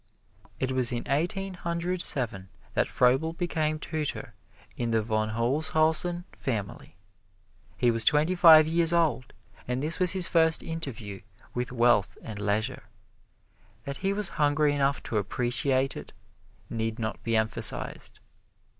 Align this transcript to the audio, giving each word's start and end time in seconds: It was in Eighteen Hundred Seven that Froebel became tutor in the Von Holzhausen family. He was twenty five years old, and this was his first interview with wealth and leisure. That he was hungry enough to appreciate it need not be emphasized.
It 0.59 0.71
was 0.71 0.91
in 0.91 1.03
Eighteen 1.07 1.53
Hundred 1.53 2.01
Seven 2.01 2.49
that 2.73 2.87
Froebel 2.87 3.33
became 3.33 3.77
tutor 3.77 4.33
in 4.75 4.89
the 4.89 5.03
Von 5.03 5.29
Holzhausen 5.29 6.23
family. 6.35 6.95
He 7.77 7.91
was 7.91 8.03
twenty 8.03 8.33
five 8.33 8.65
years 8.67 8.93
old, 8.93 9.31
and 9.67 9.83
this 9.83 9.99
was 9.99 10.13
his 10.13 10.27
first 10.27 10.63
interview 10.63 11.21
with 11.53 11.71
wealth 11.71 12.17
and 12.23 12.39
leisure. 12.39 12.85
That 13.83 13.97
he 13.97 14.11
was 14.11 14.29
hungry 14.41 14.73
enough 14.73 15.03
to 15.03 15.17
appreciate 15.17 15.95
it 15.95 16.13
need 16.67 16.97
not 16.97 17.21
be 17.23 17.37
emphasized. 17.37 18.19